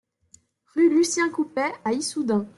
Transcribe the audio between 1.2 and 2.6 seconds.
Coupet à Issoudun